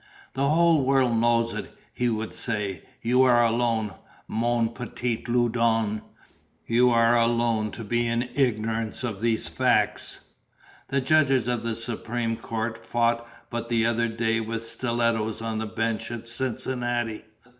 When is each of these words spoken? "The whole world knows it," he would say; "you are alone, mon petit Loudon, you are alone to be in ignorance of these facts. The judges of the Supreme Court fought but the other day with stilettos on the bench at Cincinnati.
"The 0.33 0.49
whole 0.49 0.83
world 0.83 1.15
knows 1.17 1.53
it," 1.53 1.77
he 1.93 2.09
would 2.09 2.33
say; 2.33 2.81
"you 3.03 3.21
are 3.21 3.45
alone, 3.45 3.93
mon 4.27 4.69
petit 4.69 5.23
Loudon, 5.27 6.01
you 6.65 6.89
are 6.89 7.15
alone 7.15 7.69
to 7.73 7.83
be 7.83 8.07
in 8.07 8.27
ignorance 8.33 9.03
of 9.03 9.21
these 9.21 9.47
facts. 9.47 10.25
The 10.87 11.01
judges 11.01 11.47
of 11.47 11.61
the 11.61 11.75
Supreme 11.75 12.35
Court 12.35 12.83
fought 12.83 13.29
but 13.51 13.69
the 13.69 13.85
other 13.85 14.07
day 14.07 14.39
with 14.39 14.63
stilettos 14.63 15.39
on 15.39 15.59
the 15.59 15.67
bench 15.67 16.09
at 16.09 16.27
Cincinnati. 16.27 17.23